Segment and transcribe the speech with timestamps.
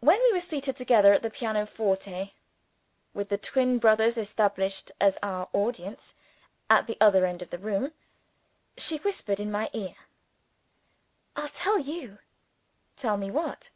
[0.00, 2.34] When we were seated together at the pianoforte
[3.14, 6.14] with the twin brothers established as our audience
[6.68, 7.92] at the other end of the room
[8.76, 9.94] she whispered in my ear:
[11.36, 12.18] "I'll tell you!"
[12.96, 13.70] "Tell me what?"